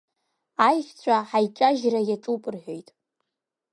[0.67, 2.87] Аешьцәа ҳаиҿажьра иаҿуп,– рҳәеит.